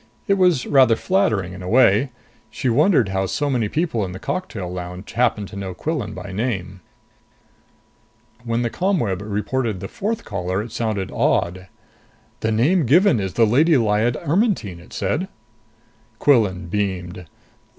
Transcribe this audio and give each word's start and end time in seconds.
It 0.27 0.33
was 0.33 0.65
rather 0.65 0.95
flattering 0.95 1.53
in 1.53 1.61
a 1.61 1.69
way. 1.69 2.09
She 2.49 2.69
wondered 2.69 3.09
how 3.09 3.27
so 3.27 3.51
many 3.51 3.69
people 3.69 4.03
in 4.03 4.13
the 4.13 4.17
cocktail 4.19 4.73
lounge 4.73 5.11
happened 5.11 5.47
to 5.49 5.55
know 5.55 5.75
Quillan 5.75 6.15
by 6.15 6.31
name. 6.31 6.79
When 8.43 8.63
the 8.63 8.71
ComWeb 8.71 9.21
reported 9.21 9.79
the 9.79 9.87
fourth 9.87 10.25
caller, 10.25 10.63
it 10.63 10.71
sounded 10.71 11.11
awed. 11.13 11.67
"The 12.39 12.51
name 12.51 12.87
given 12.87 13.19
is 13.19 13.33
the 13.33 13.45
Lady 13.45 13.77
Lyad 13.77 14.15
Ermetyne!" 14.27 14.79
it 14.79 14.91
said. 14.91 15.27
Quillan 16.19 16.67
beamed. 16.67 17.27